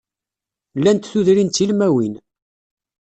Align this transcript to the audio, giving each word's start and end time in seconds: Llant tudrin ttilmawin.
Llant 0.77 1.03
tudrin 1.11 1.49
ttilmawin. 1.49 2.15